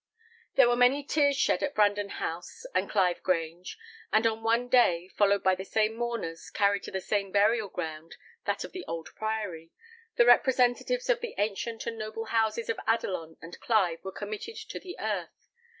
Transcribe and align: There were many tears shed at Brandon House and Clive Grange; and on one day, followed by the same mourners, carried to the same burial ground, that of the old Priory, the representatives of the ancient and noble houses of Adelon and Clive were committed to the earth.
There 0.55 0.67
were 0.67 0.75
many 0.75 1.03
tears 1.03 1.37
shed 1.37 1.61
at 1.61 1.75
Brandon 1.75 2.09
House 2.09 2.65
and 2.73 2.89
Clive 2.89 3.21
Grange; 3.21 3.77
and 4.11 4.25
on 4.25 4.41
one 4.41 4.67
day, 4.67 5.09
followed 5.09 5.43
by 5.43 5.53
the 5.53 5.63
same 5.63 5.95
mourners, 5.95 6.49
carried 6.49 6.81
to 6.85 6.91
the 6.91 6.99
same 6.99 7.31
burial 7.31 7.69
ground, 7.69 8.15
that 8.45 8.63
of 8.63 8.71
the 8.71 8.83
old 8.87 9.09
Priory, 9.15 9.69
the 10.15 10.25
representatives 10.25 11.07
of 11.07 11.19
the 11.21 11.35
ancient 11.37 11.85
and 11.85 11.99
noble 11.99 12.25
houses 12.25 12.67
of 12.67 12.79
Adelon 12.87 13.37
and 13.43 13.59
Clive 13.59 14.03
were 14.03 14.11
committed 14.11 14.55
to 14.55 14.79
the 14.79 14.97
earth. 14.99 15.51